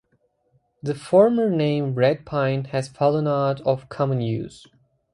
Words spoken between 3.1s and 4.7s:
out of common use.